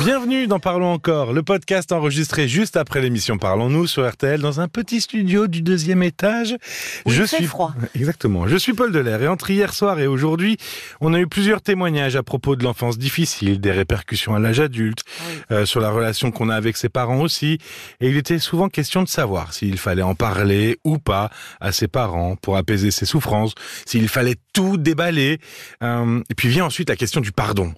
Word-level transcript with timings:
Bienvenue 0.00 0.46
dans 0.46 0.60
Parlons 0.60 0.92
encore, 0.92 1.32
le 1.32 1.42
podcast 1.42 1.90
enregistré 1.90 2.46
juste 2.46 2.76
après 2.76 3.00
l'émission 3.00 3.36
Parlons-nous 3.36 3.86
sur 3.86 4.08
RTL 4.08 4.40
dans 4.40 4.60
un 4.60 4.68
petit 4.68 5.00
studio 5.00 5.48
du 5.48 5.60
deuxième 5.60 6.02
étage. 6.02 6.56
je 7.04 7.22
suis 7.24 7.46
froid. 7.46 7.74
Exactement. 7.96 8.46
Je 8.46 8.56
suis 8.56 8.74
Paul 8.74 8.92
Delair 8.92 9.22
et 9.22 9.28
entre 9.28 9.50
hier 9.50 9.74
soir 9.74 9.98
et 9.98 10.06
aujourd'hui, 10.06 10.56
on 11.00 11.14
a 11.14 11.18
eu 11.18 11.26
plusieurs 11.26 11.60
témoignages 11.62 12.14
à 12.14 12.22
propos 12.22 12.54
de 12.54 12.62
l'enfance 12.62 12.96
difficile, 12.96 13.60
des 13.60 13.72
répercussions 13.72 14.34
à 14.34 14.38
l'âge 14.38 14.60
adulte, 14.60 15.02
euh, 15.50 15.66
sur 15.66 15.80
la 15.80 15.90
relation 15.90 16.30
qu'on 16.30 16.48
a 16.48 16.54
avec 16.54 16.76
ses 16.76 16.88
parents 16.88 17.20
aussi. 17.20 17.58
Et 18.00 18.08
il 18.08 18.16
était 18.16 18.38
souvent 18.38 18.68
question 18.68 19.02
de 19.02 19.08
savoir 19.08 19.52
s'il 19.52 19.78
fallait 19.78 20.02
en 20.02 20.14
parler 20.14 20.78
ou 20.84 20.98
pas 20.98 21.30
à 21.60 21.72
ses 21.72 21.88
parents 21.88 22.36
pour 22.36 22.56
apaiser 22.56 22.90
ses 22.92 23.06
souffrances, 23.06 23.54
s'il 23.84 24.08
fallait 24.08 24.36
tout 24.58 24.76
déballer. 24.76 25.38
Euh, 25.84 26.20
et 26.28 26.34
puis 26.34 26.48
vient 26.48 26.64
ensuite 26.64 26.88
la 26.88 26.96
question 26.96 27.20
du 27.20 27.30
pardon. 27.30 27.74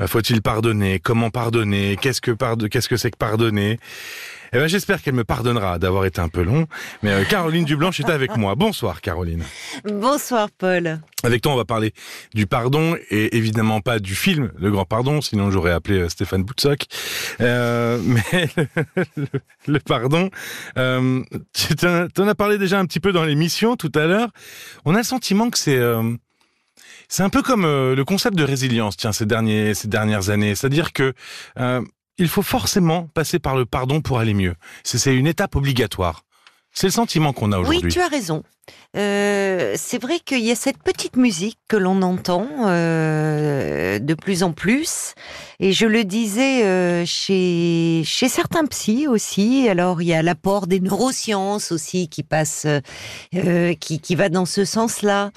Euh, 0.00 0.08
faut-il 0.08 0.42
pardonner? 0.42 0.98
Comment 0.98 1.30
pardonner? 1.30 1.96
Qu'est-ce 2.00 2.20
que 2.20 2.32
qu'est-ce 2.66 2.88
que 2.88 2.96
c'est 2.96 3.12
que 3.12 3.16
pardonner? 3.16 3.78
Eh 4.54 4.58
ben, 4.58 4.68
j'espère 4.68 5.02
qu'elle 5.02 5.14
me 5.14 5.24
pardonnera 5.24 5.78
d'avoir 5.78 6.04
été 6.04 6.20
un 6.20 6.28
peu 6.28 6.42
long. 6.42 6.66
Mais 7.02 7.10
euh, 7.10 7.24
Caroline 7.24 7.64
Dublanche 7.64 8.00
est 8.00 8.08
avec 8.08 8.36
moi. 8.36 8.54
Bonsoir, 8.54 9.00
Caroline. 9.00 9.42
Bonsoir, 9.84 10.48
Paul. 10.56 11.00
Avec 11.22 11.42
toi, 11.42 11.52
on 11.52 11.56
va 11.56 11.64
parler 11.64 11.92
du 12.34 12.46
pardon 12.46 12.96
et 13.10 13.36
évidemment 13.36 13.80
pas 13.80 13.98
du 13.98 14.14
film 14.14 14.52
Le 14.58 14.70
Grand 14.70 14.84
Pardon, 14.84 15.20
sinon 15.20 15.50
j'aurais 15.50 15.72
appelé 15.72 16.00
euh, 16.00 16.08
Stéphane 16.08 16.44
Boutsock. 16.44 16.86
Euh, 17.40 17.98
mais 18.04 18.48
le, 19.66 19.78
pardon, 19.80 20.30
euh, 20.78 21.22
tu 21.52 21.86
en 21.86 22.28
as 22.28 22.34
parlé 22.34 22.58
déjà 22.58 22.78
un 22.78 22.86
petit 22.86 23.00
peu 23.00 23.12
dans 23.12 23.24
l'émission 23.24 23.76
tout 23.76 23.92
à 23.94 24.06
l'heure. 24.06 24.30
On 24.84 24.94
a 24.94 24.98
le 24.98 25.04
sentiment 25.04 25.50
que 25.50 25.58
c'est 25.58 25.80
c'est 27.08 27.22
un 27.22 27.30
peu 27.30 27.42
comme 27.42 27.64
euh, 27.64 27.94
le 27.94 28.04
concept 28.04 28.36
de 28.36 28.44
résilience, 28.44 28.96
tiens, 28.96 29.12
ces 29.12 29.26
derniers, 29.26 29.74
ces 29.74 29.88
dernières 29.88 30.30
années. 30.30 30.54
C'est-à-dire 30.54 30.92
que 30.92 31.12
euh, 31.58 31.80
il 32.18 32.28
faut 32.28 32.42
forcément 32.42 33.08
passer 33.14 33.38
par 33.38 33.56
le 33.56 33.66
pardon 33.66 34.00
pour 34.00 34.18
aller 34.18 34.34
mieux. 34.34 34.54
C'est 34.82 35.14
une 35.14 35.26
étape 35.26 35.56
obligatoire. 35.56 36.24
C'est 36.72 36.88
le 36.88 36.92
sentiment 36.92 37.32
qu'on 37.32 37.52
a 37.52 37.58
aujourd'hui. 37.58 37.82
Oui, 37.84 37.92
tu 37.92 38.00
as 38.00 38.08
raison. 38.08 38.42
Euh, 38.96 39.74
c'est 39.76 40.00
vrai 40.00 40.18
qu'il 40.18 40.40
y 40.40 40.50
a 40.50 40.56
cette 40.56 40.82
petite 40.82 41.16
musique 41.16 41.58
que 41.68 41.76
l'on 41.76 42.02
entend 42.02 42.48
euh, 42.66 43.98
de 43.98 44.14
plus 44.14 44.42
en 44.42 44.52
plus, 44.52 45.14
et 45.60 45.72
je 45.72 45.86
le 45.86 46.04
disais 46.04 46.64
euh, 46.64 47.04
chez 47.04 48.02
chez 48.04 48.28
certains 48.28 48.64
psys 48.66 49.06
aussi. 49.06 49.68
Alors 49.68 50.00
il 50.00 50.08
y 50.08 50.14
a 50.14 50.22
l'apport 50.22 50.66
des 50.66 50.80
neurosciences 50.80 51.70
aussi 51.70 52.08
qui 52.08 52.22
passe, 52.22 52.66
qui 53.80 54.00
qui 54.00 54.14
va 54.14 54.28
dans 54.28 54.46
ce 54.46 54.64
sens-là, 54.64 55.30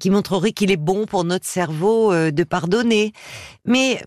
qui 0.00 0.10
montrerait 0.10 0.52
qu'il 0.52 0.70
est 0.70 0.76
bon 0.76 1.06
pour 1.06 1.24
notre 1.24 1.46
cerveau 1.46 2.12
de 2.12 2.44
pardonner. 2.44 3.12
Mais 3.64 4.00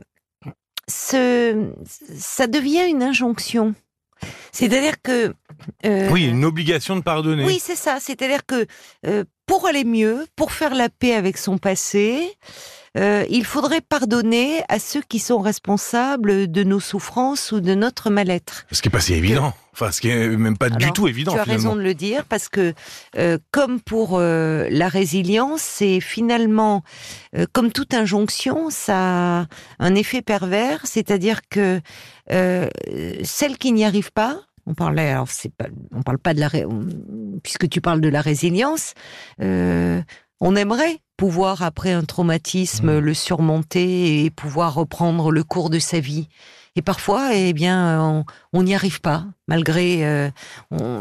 ce 0.90 1.72
ça 2.18 2.48
devient 2.48 2.88
une 2.90 3.04
injonction. 3.04 3.76
C'est-à-dire 4.52 5.02
que... 5.02 5.34
Euh, 5.86 6.10
oui, 6.10 6.26
une 6.28 6.46
obligation 6.46 6.96
de 6.96 7.02
pardonner. 7.02 7.46
Oui, 7.46 7.60
c'est 7.62 7.76
ça. 7.76 8.00
C'est-à-dire 8.00 8.46
que 8.46 8.66
euh, 9.06 9.24
pour 9.46 9.68
aller 9.68 9.84
mieux, 9.84 10.26
pour 10.36 10.52
faire 10.52 10.74
la 10.74 10.90
paix 10.90 11.14
avec 11.14 11.38
son 11.38 11.58
passé, 11.58 12.34
euh, 12.98 13.26
il 13.30 13.46
faudrait 13.46 13.82
pardonner 13.82 14.64
à 14.70 14.80
ceux 14.80 15.02
qui 15.02 15.20
sont 15.20 15.40
responsables 15.40 16.52
de 16.52 16.64
nos 16.64 16.80
souffrances 16.80 17.52
ou 17.52 17.60
de 17.60 17.76
notre 17.76 18.10
mal-être. 18.10 18.66
Ce 18.72 18.82
qui 18.82 18.88
n'est 18.88 18.94
pas 18.94 19.00
si 19.00 19.14
évident. 19.14 19.54
Enfin, 19.74 19.92
ce 19.92 20.00
qui 20.00 20.10
est 20.10 20.30
même 20.30 20.58
pas 20.58 20.70
du 20.70 20.90
tout 20.94 21.08
évident. 21.08 21.34
Tu 21.34 21.40
as 21.40 21.44
raison 21.44 21.76
de 21.76 21.82
le 21.82 21.94
dire 21.94 22.24
parce 22.24 22.48
que, 22.48 22.74
euh, 23.18 23.38
comme 23.52 23.82
pour 23.82 24.12
euh, 24.14 24.70
la 24.72 24.88
résilience, 24.88 25.62
c'est 25.62 26.00
finalement, 26.00 26.82
euh, 27.36 27.46
comme 27.52 27.74
toute 27.74 27.94
injonction, 27.94 28.70
ça 28.70 29.42
a 29.42 29.46
un 29.80 29.96
effet 29.96 30.22
pervers, 30.22 30.80
c'est-à-dire 30.86 31.42
que 31.50 31.82
euh, 32.32 32.70
celle 33.24 33.58
qui 33.58 33.74
n'y 33.74 33.84
arrive 33.84 34.14
pas, 34.14 34.40
on 34.66 34.74
parlait, 34.74 35.10
alors 35.10 35.28
c'est 35.30 35.54
pas, 35.54 35.68
on 35.92 36.02
parle 36.02 36.18
pas 36.18 36.34
de 36.34 36.40
la, 36.40 36.50
puisque 37.44 37.70
tu 37.70 37.82
parles 37.82 38.02
de 38.02 38.10
la 38.10 38.22
résilience, 38.22 38.94
euh, 39.42 40.02
on 40.42 40.56
aimerait 40.56 41.00
pouvoir, 41.18 41.64
après 41.64 41.92
un 41.92 42.04
traumatisme, 42.04 42.98
mmh. 42.98 43.00
le 43.00 43.14
surmonter 43.14 44.26
et 44.26 44.30
pouvoir 44.30 44.74
reprendre 44.74 45.32
le 45.32 45.44
cours 45.44 45.70
de 45.70 45.80
sa 45.80 46.00
vie. 46.00 46.28
Et 46.78 46.82
parfois, 46.82 47.34
eh 47.34 47.54
bien, 47.54 48.26
on 48.52 48.64
n'y 48.64 48.76
arrive 48.76 49.00
pas, 49.00 49.26
malgré 49.48 50.06
euh, 50.06 50.30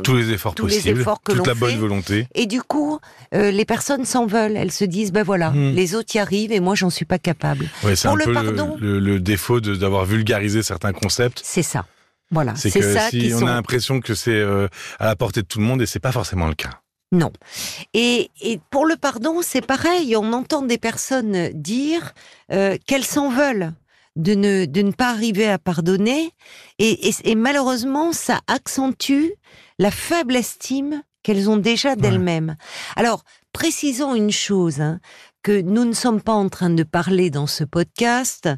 tous 0.05 0.15
les 0.15 0.31
efforts 0.31 0.55
possibles, 0.55 1.01
efforts 1.01 1.21
que 1.21 1.33
toute 1.33 1.49
la 1.49 1.55
bonne 1.55 1.77
volonté. 1.77 2.29
Et 2.37 2.47
du 2.47 2.63
coup, 2.63 3.01
euh, 3.35 3.51
les 3.51 3.65
personnes 3.65 4.05
s'en 4.05 4.27
veulent. 4.27 4.57
Elles 4.57 4.71
se 4.71 4.85
disent, 4.85 5.11
ben 5.11 5.25
voilà, 5.25 5.51
mmh. 5.51 5.73
les 5.73 5.97
autres 5.97 6.15
y 6.15 6.21
arrivent 6.21 6.53
et 6.53 6.61
moi, 6.61 6.77
j'en 6.77 6.91
suis 6.91 7.05
pas 7.05 7.19
capable. 7.19 7.69
c'est 7.97 8.07
un 8.07 8.15
le 8.15 8.25
peu 8.25 8.33
pardon, 8.33 8.77
le, 8.81 9.19
défaut 9.19 9.61
d'avoir 9.61 10.05
vulgarisé 10.05 10.63
certains 10.63 10.93
concepts. 10.93 11.41
C'est 11.43 11.65
ça. 11.65 11.87
Voilà, 12.31 12.55
c'est 12.55 12.71
ça. 12.71 13.11
Si 13.11 13.33
on 13.35 13.47
a 13.47 13.55
l'impression 13.55 14.01
que 14.01 14.15
c'est 14.15 14.31
euh, 14.31 14.69
à 15.01 15.07
la 15.07 15.17
portée 15.17 15.43
de 15.43 15.47
tout 15.47 15.59
le 15.59 15.65
monde 15.65 15.83
et 15.83 15.87
c'est 15.87 16.01
pas 16.01 16.13
forcément 16.13 16.47
le 16.47 16.55
cas. 16.55 16.81
Non. 17.13 17.33
Et, 17.93 18.31
pour 18.71 18.87
le 18.87 18.97
pardon, 18.97 19.41
c'est 19.43 19.65
pareil. 19.65 20.17
On 20.17 20.33
entend 20.33 20.63
des 20.63 20.79
personnes 20.79 21.51
dire 21.51 22.13
euh, 22.53 22.77
qu'elles 22.87 23.05
s'en 23.05 23.31
veulent 23.31 23.73
de 24.17 24.35
ne, 24.35 24.65
de 24.65 24.83
ne 24.83 24.93
pas 24.93 25.11
arriver 25.11 25.49
à 25.49 25.59
pardonner. 25.59 26.33
Et, 26.79 27.11
et 27.25 27.35
malheureusement, 27.35 28.13
ça 28.13 28.41
accentue 28.47 29.31
la 29.79 29.91
faible 29.91 30.37
estime 30.37 31.03
qu'elles 31.23 31.49
ont 31.49 31.57
déjà 31.57 31.97
d'elles-mêmes. 31.97 32.57
Alors, 32.97 33.25
précisons 33.55 34.15
une 34.15 34.33
chose, 34.33 34.81
hein, 34.81 35.01
que 35.45 35.61
nous 35.61 35.85
ne 35.85 35.93
sommes 35.93 36.23
pas 36.23 36.33
en 36.33 36.49
train 36.49 36.71
de 36.71 36.83
parler 36.83 37.31
dans 37.31 37.47
ce 37.47 37.65
podcast 37.65 38.49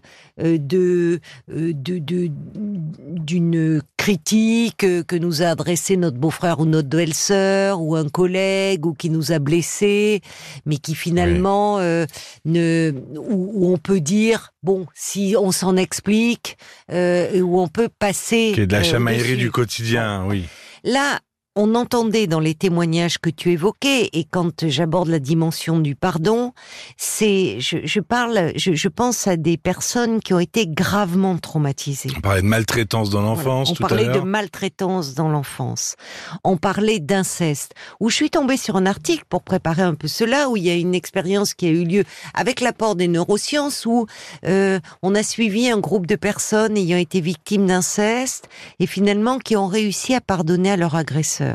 euh, 0.41 0.57
de 0.57 1.21
euh, 1.53 1.73
d'une 1.75 3.83
critique 3.97 4.79
que 4.79 5.17
nous 5.17 5.43
a 5.43 5.47
adressé 5.47 5.97
notre 5.97 6.17
beau-frère 6.17 6.61
ou 6.61 6.65
notre 6.65 6.89
belle-sœur 6.89 7.83
ou 7.83 7.97
un 7.97 8.09
collègue 8.09 8.87
ou 8.87 8.95
qui 8.95 9.11
nous 9.11 9.33
a 9.33 9.41
blessés, 9.41 10.21
mais 10.65 10.77
qui 10.77 10.95
finalement 10.95 11.81
euh, 11.81 12.07
ne 12.45 12.93
où, 13.17 13.73
on 13.73 13.79
peut 13.79 14.01
dire 14.01 14.53
bon 14.63 14.87
si 14.95 15.35
on 15.37 15.51
s'en 15.51 15.77
explique 15.77 16.57
où 16.89 17.61
on 17.61 17.69
peut 17.69 17.89
passer 17.99 18.53
qui 18.55 18.61
est 18.61 18.67
de 18.67 18.73
la 18.73 18.85
chamaillerie 18.85 19.37
du 19.37 19.51
quotidien, 19.51 20.25
oui. 20.27 20.45
Là, 20.85 21.19
on 21.57 21.75
entendait 21.75 22.27
dans 22.27 22.39
les 22.39 22.55
témoignages 22.55 23.19
que 23.19 23.31
tu 23.31 23.51
évoquais, 23.51 24.11
et 24.13 24.25
quand 24.25 24.69
j'aborde 24.69 25.09
la 25.09 25.19
dimension 25.19 25.79
du 25.79 25.97
pardon, 25.97 26.53
c'est, 26.99 27.59
je, 27.61 28.01
parle, 28.01 28.53
je, 28.57 28.89
pense 28.89 29.27
à 29.27 29.37
des 29.37 29.57
personnes 29.57 30.21
qui 30.21 30.35
ont 30.35 30.39
été 30.39 30.67
gravement 30.67 31.39
traumatisées. 31.39 32.11
On 32.15 32.21
parlait 32.21 32.43
de 32.43 32.47
maltraitance 32.47 33.11
dans 33.11 33.23
l'enfance. 33.23 33.71
On 33.71 33.75
parlait 33.75 34.09
de 34.09 34.21
maltraitance 34.21 35.15
dans 35.15 35.31
l'enfance. 35.31 35.97
On 36.45 36.59
parlait 36.59 37.01
d'inceste. 37.01 37.73
Où 38.01 38.11
je 38.11 38.17
suis 38.17 38.31
tombée 38.31 38.59
sur 38.59 38.77
un 38.77 38.85
article 38.85 39.25
pour 39.29 39.43
préparer 39.43 39.83
un 39.83 39.95
peu 39.95 40.09
cela, 40.09 40.51
où 40.51 40.59
il 40.59 40.65
y 40.65 40.71
a 40.71 40.75
une 40.75 40.95
expérience 40.95 41.55
qui 41.55 41.67
a 41.67 41.71
eu 41.71 41.85
lieu 41.85 42.05
avec 42.35 42.61
l'apport 42.61 42.97
des 42.97 43.09
neurosciences, 43.09 43.87
où 43.87 44.07
euh, 44.45 44.79
on 45.03 45.15
a 45.15 45.23
suivi 45.23 45.71
un 45.71 45.79
groupe 45.79 46.07
de 46.07 46.17
personnes 46.17 46.77
ayant 46.77 46.99
été 46.99 47.23
victimes 47.23 47.67
d'inceste 47.67 48.47
et 48.79 48.87
finalement 48.87 49.39
qui 49.39 49.57
ont 49.57 49.69
réussi 49.69 50.15
à 50.15 50.21
pardonner 50.21 50.71
à 50.71 50.77
leur 50.77 50.95
agresseur. 50.95 51.46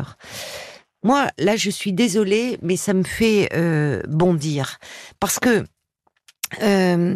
Moi, 1.03 1.29
là, 1.39 1.55
je 1.55 1.69
suis 1.69 1.93
désolée, 1.93 2.59
mais 2.61 2.77
ça 2.77 2.93
me 2.93 3.03
fait 3.03 3.49
euh, 3.53 4.01
bondir. 4.07 4.77
Parce 5.19 5.39
que 5.39 5.63
euh, 6.61 7.15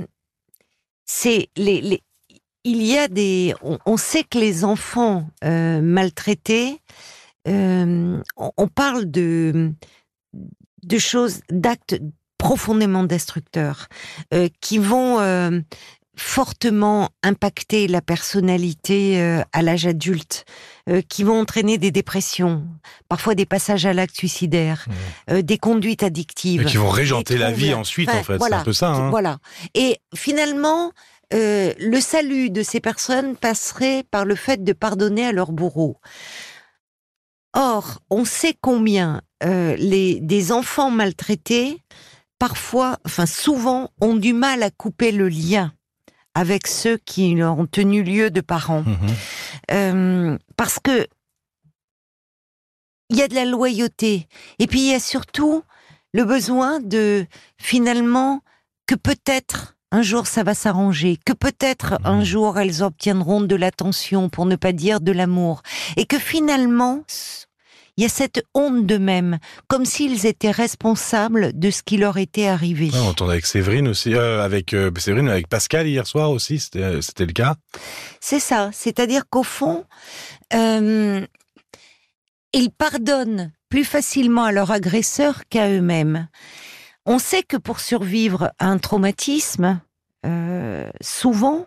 c'est 1.06 1.50
les, 1.56 2.02
il 2.64 2.82
y 2.82 2.98
a 2.98 3.08
des, 3.08 3.54
on, 3.62 3.98
sait 3.98 4.24
que 4.24 4.40
les 4.40 4.64
enfants 4.64 5.28
euh, 5.44 5.82
maltraités, 5.82 6.80
on, 7.46 8.68
parle 8.74 9.06
de 9.12 9.72
de 10.82 10.98
choses, 10.98 11.42
d'actes 11.52 12.02
profondément 12.40 13.04
destructeurs 13.04 13.88
qui 14.62 14.80
vont 14.80 15.20
fortement 16.18 17.10
impacter 17.24 17.88
la 17.88 18.02
personnalité 18.02 19.22
euh, 19.22 19.42
à 19.54 19.62
l'âge 19.62 19.86
adulte, 19.86 20.46
euh, 20.90 21.02
qui 21.02 21.24
vont 21.24 21.40
entraîner 21.40 21.78
des 21.78 21.92
dépressions, 21.92 22.66
parfois 23.10 23.36
des 23.36 23.46
passages 23.46 23.86
à 23.86 23.94
l'acte 23.94 24.16
suicidaire, 24.16 24.86
mmh. 24.88 25.32
euh, 25.32 25.42
des 25.42 25.58
conduites 25.58 26.04
addictives. 26.04 26.62
Et 26.62 26.66
qui 26.66 26.78
vont 26.78 26.90
régenter 26.90 27.38
la 27.38 27.52
vie 27.52 27.74
ensuite, 27.74 28.10
en 28.10 28.24
fait. 28.24 28.38
Voilà, 28.38 28.58
c'est 28.58 28.62
un 28.62 28.66
peu 28.66 28.74
ça. 28.74 28.90
Hein. 28.90 29.10
Voilà. 29.10 29.40
Et 29.74 30.00
finalement, 30.16 30.92
le 31.32 32.00
salut 32.00 32.50
de 32.50 32.64
ces 32.64 32.80
personnes 32.80 33.36
passerait 33.36 34.04
par 34.10 34.24
le 34.24 34.36
fait 34.36 34.64
de 34.64 34.72
pardonner 34.72 35.26
à 35.26 35.34
leur 35.34 35.52
bourreau. 35.52 35.98
Or, 37.54 38.00
on 38.10 38.24
sait 38.24 38.56
combien 38.60 39.22
les, 39.44 40.20
des 40.22 40.52
enfants 40.54 40.92
maltraités, 40.92 41.82
parfois, 42.40 43.00
enfin 43.06 43.26
souvent, 43.26 43.90
ont 44.00 44.16
du 44.16 44.32
mal 44.32 44.64
à 44.64 44.70
couper 44.70 45.12
le 45.12 45.28
lien 45.28 45.74
avec 46.36 46.68
ceux 46.68 46.98
qui 46.98 47.42
ont 47.42 47.66
tenu 47.66 48.04
lieu 48.04 48.30
de 48.30 48.42
parents. 48.42 48.84
Mhm. 48.84 48.98
Euh, 49.72 50.38
parce 50.58 50.80
que 50.80 51.08
il 53.10 53.18
y 53.18 53.22
a 53.22 53.28
de 53.28 53.36
la 53.36 53.46
loyauté. 53.46 54.28
Et 54.60 54.68
puis 54.68 54.82
il 54.82 54.92
y 54.92 54.94
a 54.94 55.00
surtout 55.00 55.64
le 56.14 56.26
besoin 56.26 56.80
de 56.80 57.26
finalement 57.58 58.42
que 58.88 58.96
peut-être 58.96 59.76
un 59.92 60.02
jour 60.02 60.28
ça 60.28 60.44
va 60.44 60.54
s'arranger, 60.54 61.18
que 61.26 61.34
peut-être 61.34 62.00
un 62.04 62.24
jour 62.24 62.60
elles 62.60 62.84
obtiendront 62.84 63.42
de 63.42 63.56
l'attention, 63.56 64.30
pour 64.30 64.46
ne 64.46 64.56
pas 64.56 64.74
dire 64.74 65.00
de 65.00 65.12
l'amour, 65.12 65.62
et 65.96 66.06
que 66.06 66.20
finalement 66.20 67.04
il 67.98 68.04
y 68.04 68.06
a 68.06 68.10
cette 68.10 68.44
honte 68.54 68.86
d'eux-mêmes, 68.86 69.40
comme 69.68 69.86
s'ils 69.86 70.26
étaient 70.26 70.52
responsables 70.52 71.58
de 71.58 71.72
ce 71.72 71.82
qui 71.82 71.98
leur 71.98 72.18
était 72.18 72.48
arrivé. 72.48 72.90
on 72.94 73.08
entend 73.08 73.30
avec 73.30 73.46
Séverine 73.46 73.88
aussi, 73.88 74.14
euh, 74.14 74.44
avec 74.44 74.74
euh, 74.74 74.92
Séverine, 74.98 75.30
avec 75.30 75.48
Pascal 75.48 75.88
hier 75.88 76.06
soir 76.06 76.32
aussi, 76.32 76.60
c'était 76.60 76.84
euh, 76.84 77.00
le 77.20 77.34
cas. 77.34 77.56
C'est 78.20 78.42
ça, 78.42 78.70
c'est-à-dire 78.74 79.30
qu'au 79.30 79.44
fond, 79.44 79.86
ils 80.52 81.28
pardonnent 82.78 83.52
plus 83.70 83.86
facilement 83.86 84.44
à 84.44 84.52
leur 84.52 84.72
agresseur 84.72 85.44
qu'à 85.50 85.70
eux-mêmes. 85.70 86.28
On 87.06 87.20
sait 87.20 87.44
que 87.44 87.58
pour 87.58 87.80
survivre 87.80 88.52
à 88.60 88.68
un 88.68 88.78
traumatisme, 88.78 89.80
souvent, 91.02 91.66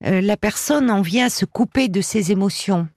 la 0.00 0.36
personne 0.36 0.90
en 0.90 1.02
vient 1.02 1.26
à 1.26 1.30
se 1.30 1.44
couper 1.44 1.88
de 1.88 2.00
ses 2.00 2.30
émotions 2.32 2.88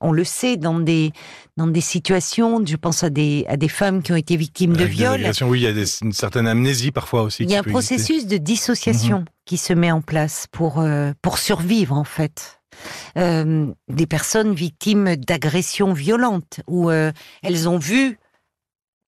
on 0.00 0.12
le 0.12 0.24
sait 0.24 0.56
dans 0.56 0.78
des 0.78 1.12
dans 1.56 1.66
des 1.66 1.80
situations, 1.80 2.64
je 2.64 2.76
pense 2.76 3.04
à 3.04 3.10
des 3.10 3.44
à 3.48 3.56
des 3.56 3.68
femmes 3.68 4.02
qui 4.02 4.12
ont 4.12 4.16
été 4.16 4.36
victimes 4.36 4.76
de 4.76 4.84
viol. 4.84 5.20
Oui, 5.42 5.60
il 5.60 5.62
y 5.62 5.66
a 5.66 5.84
une 6.02 6.12
certaine 6.12 6.46
amnésie 6.46 6.90
parfois 6.90 7.22
aussi. 7.22 7.42
Il 7.44 7.50
y 7.50 7.56
a 7.56 7.60
un 7.60 7.62
processus 7.62 8.26
de 8.26 8.36
dissociation 8.36 9.20
mhm. 9.20 9.24
qui 9.44 9.56
se 9.56 9.72
met 9.72 9.90
en 9.90 10.00
place 10.00 10.46
pour 10.50 10.80
euh, 10.80 11.12
pour 11.22 11.38
survivre 11.38 11.96
en 11.96 12.04
fait. 12.04 12.60
Euh, 13.18 13.66
des 13.88 14.06
personnes 14.06 14.54
victimes 14.54 15.16
d'agressions 15.16 15.92
violentes 15.92 16.60
où 16.66 16.88
euh, 16.88 17.12
elles 17.42 17.68
ont 17.68 17.78
vu 17.78 18.18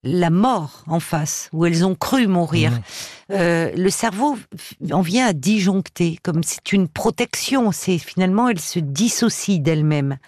la 0.05 0.31
mort 0.31 0.83
en 0.89 0.99
face, 0.99 1.49
où 1.53 1.65
elles 1.65 1.85
ont 1.85 1.95
cru 1.95 2.27
mourir. 2.27 2.73
Mmh. 2.73 2.83
Euh, 3.33 3.71
le 3.77 3.91
cerveau 3.91 4.37
en 4.91 5.01
vient 5.01 5.27
à 5.27 5.33
disjoncter, 5.33 6.19
comme 6.23 6.43
c'est 6.43 6.73
une 6.73 6.89
protection. 6.89 7.71
C'est 7.71 7.99
finalement, 7.99 8.49
elle 8.49 8.59
se 8.59 8.81
dissocie 8.81 9.61
d'elle-même. 9.61 10.19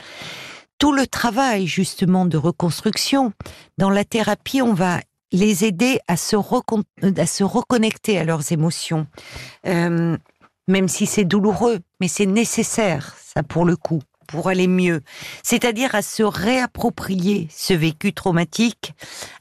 Tout 0.85 0.93
le 0.93 1.07
travail 1.07 1.67
justement 1.67 2.27
de 2.27 2.37
reconstruction 2.37 3.33
dans 3.79 3.89
la 3.89 4.05
thérapie, 4.05 4.61
on 4.61 4.75
va 4.75 5.01
les 5.33 5.65
aider 5.65 5.99
à 6.09 6.19
se, 6.19 6.37
à 6.37 7.27
se 7.27 7.43
reconnecter 7.43 8.19
à 8.19 8.25
leurs 8.25 8.53
émotions, 8.53 9.07
euh, 9.67 10.19
même 10.69 10.89
si 10.89 11.07
c'est 11.07 11.25
douloureux, 11.25 11.79
mais 12.03 12.09
c'est 12.09 12.27
nécessaire, 12.27 13.17
ça 13.19 13.43
pour 13.43 13.65
le 13.65 13.77
coup 13.77 14.03
pour 14.29 14.49
aller 14.51 14.67
mieux, 14.67 15.01
c'est-à-dire 15.43 15.95
à 15.95 16.03
se 16.03 16.23
réapproprier 16.23 17.49
ce 17.51 17.73
vécu 17.73 18.13
traumatique, 18.13 18.93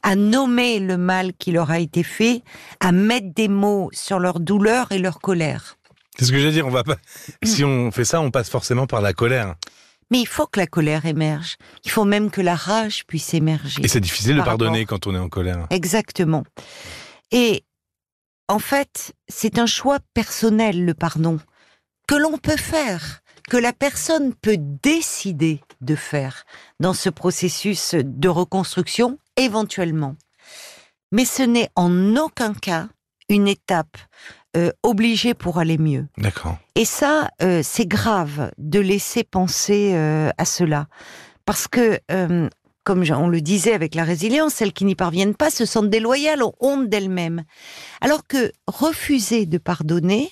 à 0.02 0.16
nommer 0.16 0.80
le 0.80 0.96
mal 0.96 1.34
qui 1.34 1.52
leur 1.52 1.70
a 1.70 1.78
été 1.78 2.04
fait, 2.04 2.42
à 2.80 2.90
mettre 2.90 3.34
des 3.34 3.48
mots 3.48 3.90
sur 3.92 4.18
leur 4.18 4.40
douleur 4.40 4.92
et 4.92 4.98
leur 4.98 5.20
colère. 5.20 5.76
C'est 6.18 6.24
ce 6.24 6.32
que 6.32 6.38
je 6.38 6.46
veux 6.46 6.52
dire, 6.52 6.66
on 6.66 6.70
va 6.70 6.84
pas 6.84 6.96
si 7.42 7.64
on 7.64 7.90
fait 7.90 8.06
ça, 8.06 8.22
on 8.22 8.30
passe 8.30 8.48
forcément 8.48 8.86
par 8.86 9.02
la 9.02 9.12
colère. 9.12 9.56
Mais 10.10 10.20
il 10.20 10.26
faut 10.26 10.46
que 10.46 10.60
la 10.60 10.66
colère 10.66 11.06
émerge. 11.06 11.56
Il 11.84 11.90
faut 11.90 12.04
même 12.04 12.30
que 12.30 12.40
la 12.40 12.54
rage 12.54 13.04
puisse 13.06 13.34
émerger. 13.34 13.82
Et 13.84 13.88
c'est 13.88 14.00
difficile 14.00 14.36
de 14.36 14.42
pardonner 14.42 14.86
quand 14.86 15.06
on 15.06 15.14
est 15.14 15.18
en 15.18 15.28
colère. 15.28 15.66
Exactement. 15.70 16.44
Et 17.30 17.64
en 18.48 18.58
fait, 18.58 19.14
c'est 19.28 19.58
un 19.58 19.66
choix 19.66 19.98
personnel, 20.12 20.84
le 20.84 20.94
pardon, 20.94 21.38
que 22.06 22.14
l'on 22.14 22.38
peut 22.38 22.56
faire 22.56 23.22
que 23.48 23.56
la 23.56 23.72
personne 23.72 24.34
peut 24.34 24.56
décider 24.58 25.60
de 25.80 25.94
faire 25.94 26.44
dans 26.80 26.94
ce 26.94 27.10
processus 27.10 27.94
de 27.94 28.28
reconstruction, 28.28 29.18
éventuellement. 29.36 30.16
Mais 31.12 31.24
ce 31.24 31.42
n'est 31.42 31.68
en 31.76 32.16
aucun 32.16 32.54
cas 32.54 32.88
une 33.28 33.48
étape 33.48 33.98
euh, 34.56 34.70
obligée 34.82 35.34
pour 35.34 35.58
aller 35.58 35.78
mieux. 35.78 36.06
D'accord. 36.16 36.58
Et 36.74 36.84
ça, 36.84 37.28
euh, 37.42 37.60
c'est 37.64 37.86
grave 37.86 38.52
de 38.58 38.78
laisser 38.78 39.24
penser 39.24 39.92
euh, 39.94 40.30
à 40.38 40.44
cela. 40.44 40.86
Parce 41.44 41.68
que, 41.68 42.00
comme 42.84 43.04
on 43.10 43.28
le 43.28 43.40
disait 43.42 43.74
avec 43.74 43.94
la 43.94 44.04
résilience, 44.04 44.54
celles 44.54 44.72
qui 44.72 44.86
n'y 44.86 44.94
parviennent 44.94 45.34
pas 45.34 45.50
se 45.50 45.66
sentent 45.66 45.90
déloyales, 45.90 46.42
ont 46.42 46.54
honte 46.58 46.88
d'elles-mêmes. 46.88 47.44
Alors 48.00 48.26
que 48.26 48.50
refuser 48.66 49.44
de 49.44 49.58
pardonner, 49.58 50.30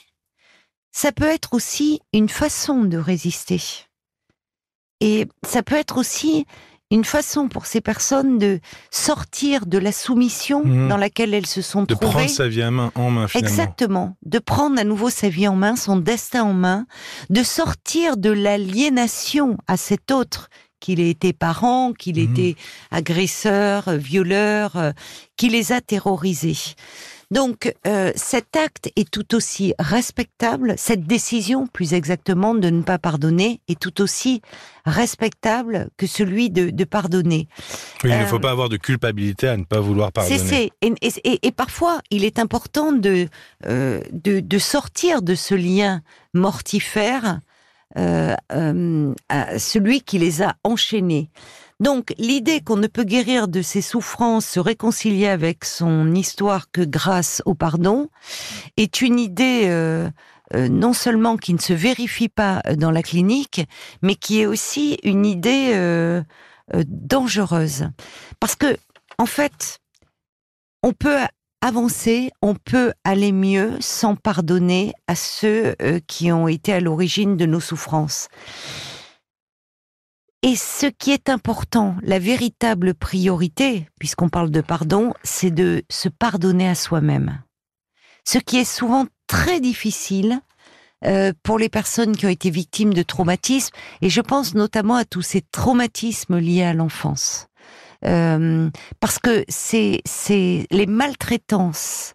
ça 0.90 1.12
peut 1.12 1.28
être 1.28 1.52
aussi 1.52 2.00
une 2.14 2.30
façon 2.30 2.84
de 2.84 2.96
résister. 2.96 3.60
Et 5.00 5.26
ça 5.44 5.62
peut 5.62 5.74
être 5.74 5.98
aussi 5.98 6.46
une 6.92 7.04
façon 7.04 7.48
pour 7.48 7.64
ces 7.64 7.80
personnes 7.80 8.38
de 8.38 8.60
sortir 8.90 9.64
de 9.64 9.78
la 9.78 9.92
soumission 9.92 10.62
mmh. 10.62 10.88
dans 10.88 10.98
laquelle 10.98 11.32
elles 11.32 11.46
se 11.46 11.62
sont 11.62 11.86
trouvées. 11.86 12.06
De 12.06 12.12
prendre 12.12 12.28
sa 12.28 12.48
vie 12.48 12.62
en 12.62 12.70
main, 12.70 12.92
en 12.94 13.10
main 13.10 13.28
finalement. 13.28 13.48
Exactement. 13.48 14.16
De 14.26 14.38
prendre 14.38 14.78
à 14.78 14.84
nouveau 14.84 15.08
sa 15.08 15.30
vie 15.30 15.48
en 15.48 15.56
main, 15.56 15.74
son 15.74 15.96
destin 15.96 16.42
en 16.42 16.52
main, 16.52 16.86
de 17.30 17.42
sortir 17.42 18.18
de 18.18 18.30
l'aliénation 18.30 19.56
à 19.66 19.78
cet 19.78 20.10
autre 20.10 20.50
qu'il 20.80 21.00
ait 21.00 21.10
été 21.10 21.32
parent, 21.32 21.92
qu'il 21.92 22.18
ait 22.18 22.26
mmh. 22.26 22.32
été 22.32 22.56
agresseur, 22.90 23.90
violeur, 23.92 24.76
euh, 24.76 24.92
qui 25.36 25.48
les 25.48 25.72
a 25.72 25.80
terrorisés. 25.80 26.58
Donc 27.32 27.74
euh, 27.86 28.12
cet 28.14 28.56
acte 28.56 28.90
est 28.94 29.10
tout 29.10 29.34
aussi 29.34 29.72
respectable, 29.78 30.74
cette 30.76 31.06
décision 31.06 31.66
plus 31.66 31.94
exactement 31.94 32.54
de 32.54 32.68
ne 32.68 32.82
pas 32.82 32.98
pardonner 32.98 33.62
est 33.68 33.80
tout 33.80 34.02
aussi 34.02 34.42
respectable 34.84 35.88
que 35.96 36.06
celui 36.06 36.50
de, 36.50 36.84
pardonner. 36.84 37.48
il 38.04 38.10
ne 38.10 38.26
faut 38.26 38.36
euh, 38.36 38.38
pas 38.38 38.50
avoir 38.50 38.68
de 38.68 38.76
culpabilité 38.76 39.48
à 39.48 39.56
ne 39.56 39.64
pas 39.64 39.80
vouloir 39.80 40.12
pardonner. 40.12 40.38
C'est 40.38 40.70
et, 40.82 41.46
et, 41.46 41.52
parfois 41.52 42.02
il 42.10 42.26
est 42.26 42.38
important 42.38 42.92
de, 42.92 43.28
euh, 43.64 44.02
de, 44.12 44.40
de 44.40 44.58
sortir 44.58 45.22
de 45.22 45.34
ce 45.34 45.54
lien 45.54 46.02
mortifère 46.34 47.40
à 47.94 49.58
celui 49.58 50.00
qui 50.00 50.18
les 50.18 50.42
a 50.42 50.54
enchaînés. 50.64 51.30
Donc 51.82 52.14
l'idée 52.16 52.60
qu'on 52.60 52.76
ne 52.76 52.86
peut 52.86 53.02
guérir 53.02 53.48
de 53.48 53.60
ses 53.60 53.82
souffrances, 53.82 54.46
se 54.46 54.60
réconcilier 54.60 55.26
avec 55.26 55.64
son 55.64 56.14
histoire 56.14 56.70
que 56.70 56.80
grâce 56.80 57.42
au 57.44 57.54
pardon, 57.54 58.08
est 58.76 59.02
une 59.02 59.18
idée 59.18 59.62
euh, 59.64 60.08
euh, 60.54 60.68
non 60.68 60.92
seulement 60.92 61.36
qui 61.36 61.52
ne 61.52 61.58
se 61.58 61.72
vérifie 61.72 62.28
pas 62.28 62.62
dans 62.76 62.92
la 62.92 63.02
clinique, 63.02 63.62
mais 64.00 64.14
qui 64.14 64.40
est 64.40 64.46
aussi 64.46 64.96
une 65.02 65.26
idée 65.26 65.72
euh, 65.74 66.22
dangereuse. 66.86 67.88
Parce 68.38 68.54
que, 68.54 68.76
en 69.18 69.26
fait, 69.26 69.80
on 70.84 70.92
peut 70.92 71.18
avancer, 71.62 72.30
on 72.42 72.54
peut 72.54 72.92
aller 73.02 73.32
mieux 73.32 73.72
sans 73.80 74.14
pardonner 74.14 74.92
à 75.08 75.16
ceux 75.16 75.74
qui 76.06 76.30
ont 76.30 76.46
été 76.46 76.72
à 76.72 76.78
l'origine 76.78 77.36
de 77.36 77.46
nos 77.46 77.60
souffrances. 77.60 78.28
Et 80.44 80.56
ce 80.56 80.86
qui 80.86 81.12
est 81.12 81.28
important, 81.28 81.94
la 82.02 82.18
véritable 82.18 82.94
priorité, 82.94 83.86
puisqu'on 84.00 84.28
parle 84.28 84.50
de 84.50 84.60
pardon, 84.60 85.14
c'est 85.22 85.52
de 85.52 85.84
se 85.88 86.08
pardonner 86.08 86.68
à 86.68 86.74
soi-même. 86.74 87.42
Ce 88.24 88.38
qui 88.38 88.58
est 88.58 88.64
souvent 88.64 89.06
très 89.28 89.60
difficile 89.60 90.40
euh, 91.04 91.32
pour 91.44 91.58
les 91.58 91.68
personnes 91.68 92.16
qui 92.16 92.26
ont 92.26 92.30
été 92.30 92.50
victimes 92.50 92.92
de 92.92 93.02
traumatismes, 93.02 93.74
et 94.00 94.10
je 94.10 94.20
pense 94.20 94.54
notamment 94.54 94.96
à 94.96 95.04
tous 95.04 95.22
ces 95.22 95.42
traumatismes 95.42 96.38
liés 96.38 96.64
à 96.64 96.74
l'enfance. 96.74 97.46
Euh, 98.04 98.68
parce 98.98 99.20
que 99.20 99.44
c'est 99.48 100.02
les 100.70 100.86
maltraitances, 100.86 102.14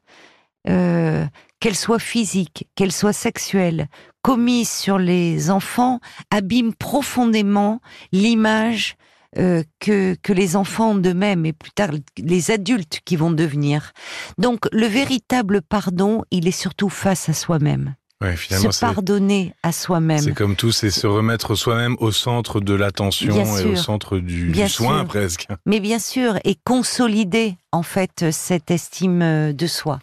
euh, 0.67 1.25
qu'elles 1.59 1.75
soient 1.75 1.99
physiques, 1.99 2.67
qu'elles 2.75 2.91
soient 2.91 3.13
sexuelles, 3.13 3.87
commises 4.21 4.71
sur 4.71 4.97
les 4.97 5.49
enfants, 5.49 5.99
abîment 6.31 6.73
profondément 6.73 7.81
l'image 8.11 8.95
euh, 9.37 9.63
que, 9.79 10.15
que 10.23 10.33
les 10.33 10.55
enfants 10.55 10.95
d'eux-mêmes 10.95 11.45
et 11.45 11.53
plus 11.53 11.71
tard 11.71 11.89
les 12.17 12.51
adultes 12.51 13.01
qui 13.05 13.15
vont 13.15 13.31
devenir. 13.31 13.91
Donc 14.37 14.67
le 14.71 14.87
véritable 14.87 15.61
pardon, 15.61 16.23
il 16.31 16.47
est 16.47 16.51
surtout 16.51 16.89
face 16.89 17.29
à 17.29 17.33
soi-même. 17.33 17.95
Ouais, 18.19 18.35
finalement, 18.35 18.71
se 18.71 18.79
pardonner 18.79 19.53
à 19.61 19.71
soi-même. 19.71 20.19
C'est 20.19 20.33
comme 20.33 20.55
tout, 20.55 20.71
c'est 20.71 20.89
se 20.89 21.05
remettre 21.05 21.53
soi-même 21.53 21.95
au 21.99 22.11
centre 22.11 22.59
de 22.59 22.73
l'attention 22.73 23.57
et 23.57 23.65
au 23.65 23.75
centre 23.75 24.17
du, 24.17 24.55
soin 24.69 25.05
presque. 25.05 25.47
Mais 25.67 25.79
bien 25.79 25.99
sûr, 25.99 26.39
et 26.43 26.55
consolider 26.63 27.57
en 27.71 27.83
fait 27.83 28.31
cette 28.31 28.71
estime 28.71 29.21
euh, 29.21 29.53
de 29.53 29.67
soi. 29.67 29.99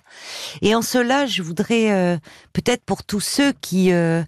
Et 0.60 0.74
en 0.74 0.82
cela, 0.82 1.26
je 1.26 1.42
voudrais 1.42 1.92
euh, 1.92 2.16
peut-être 2.52 2.84
pour 2.84 3.04
tous 3.04 3.20
ceux 3.20 3.52
qui 3.60 3.92
euh, 3.92 4.22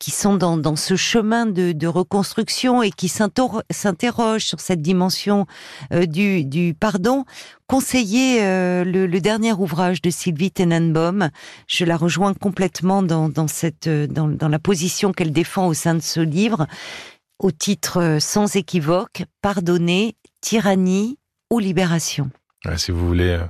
qui 0.00 0.10
sont 0.10 0.34
dans, 0.34 0.56
dans 0.56 0.76
ce 0.76 0.96
chemin 0.96 1.46
de, 1.46 1.86
reconstruction 1.86 2.82
et 2.82 2.90
qui 2.90 3.08
s'interrogent 3.08 4.44
sur 4.44 4.60
cette 4.60 4.82
dimension 4.82 5.46
du, 5.90 6.74
pardon, 6.78 7.24
conseiller 7.66 8.40
le, 8.84 9.18
dernier 9.18 9.52
ouvrage 9.52 10.02
de 10.02 10.10
Sylvie 10.10 10.50
Tenenbaum. 10.50 11.30
Je 11.66 11.84
la 11.84 11.96
rejoins 11.96 12.34
complètement 12.34 13.02
dans, 13.02 13.48
cette 13.48 13.88
dans 13.88 14.48
la 14.48 14.58
position 14.58 15.12
qu'elle 15.12 15.32
défend 15.32 15.66
au 15.66 15.74
sein 15.74 15.94
de 15.94 16.02
ce 16.02 16.20
livre 16.20 16.66
au 17.38 17.50
titre 17.50 18.18
sans 18.20 18.56
équivoque, 18.56 19.22
Pardonner, 19.40 20.16
tyrannie, 20.40 21.18
ou 21.50 21.58
libération. 21.58 22.30
si 22.76 22.90
vous 22.90 23.06
voulez 23.06 23.30
euh, 23.30 23.46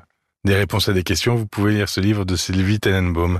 des 0.48 0.56
réponses 0.56 0.88
à 0.88 0.94
des 0.94 1.02
questions, 1.02 1.34
vous 1.34 1.46
pouvez 1.46 1.74
lire 1.74 1.90
ce 1.90 2.00
livre 2.00 2.24
de 2.24 2.34
Sylvie 2.34 2.80
Tenenbaum. 2.80 3.38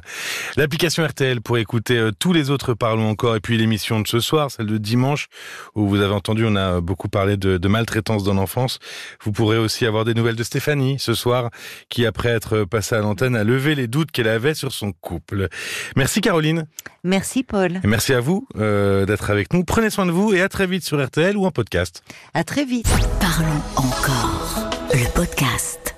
L'application 0.57 1.07
RTL 1.07 1.41
pour 1.41 1.57
écouter 1.57 1.97
euh, 1.97 2.11
tous 2.17 2.35
les 2.35 2.51
autres 2.51 2.75
Parlons 2.75 3.09
encore 3.09 3.35
et 3.35 3.41
puis 3.41 3.57
l'émission 3.57 4.01
de 4.01 4.07
ce 4.07 4.21
soir, 4.21 4.51
celle 4.51 4.67
de 4.67 4.77
dimanche, 4.77 5.29
où 5.75 5.89
vous 5.89 6.03
avez 6.03 6.13
entendu, 6.13 6.45
on 6.47 6.55
a 6.55 6.83
beaucoup 6.83 7.09
parlé 7.09 7.39
de, 7.39 7.57
de 7.57 7.69
maltraitance 7.69 8.25
dans 8.25 8.35
l'enfance. 8.35 8.79
Vous 9.25 9.33
pourrez 9.33 9.57
aussi 9.57 9.87
avoir 9.87 10.05
des 10.05 10.13
nouvelles 10.13 10.37
de 10.37 10.43
Stéphanie 10.43 10.99
ce 10.99 11.15
soir, 11.15 11.49
qui 11.89 12.05
après 12.05 12.29
être 12.29 12.65
passée 12.65 12.95
à 12.95 13.01
l'antenne 13.01 13.37
a 13.37 13.43
levé 13.43 13.75
les 13.75 13.87
doutes 13.87 14.11
qu'elle 14.11 14.29
avait 14.29 14.55
sur 14.55 14.73
son 14.73 14.93
couple. 14.93 15.49
Merci 15.97 16.21
Caroline. 16.21 16.67
Merci 17.05 17.43
Paul. 17.43 17.81
Et 17.83 17.87
merci 17.87 18.13
à 18.13 18.21
vous 18.21 18.47
euh, 18.59 19.07
d'être 19.07 19.31
avec 19.31 19.55
nous. 19.55 19.65
Prenez 19.65 19.89
soin 19.89 20.05
de 20.05 20.13
vous 20.13 20.35
et 20.35 20.43
à 20.43 20.51
très 20.51 20.67
vite 20.67 20.85
sur 20.85 21.03
RTL 21.03 21.39
ou 21.39 21.47
en 21.47 21.53
podcast. 21.53 22.03
À 22.35 22.45
très 22.45 22.67
vite. 22.67 22.87
Parlons 23.19 23.63
encore. 23.77 24.69
Le 24.93 25.11
podcast. 25.15 25.98